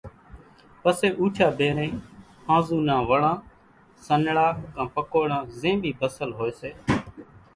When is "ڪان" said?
4.73-4.87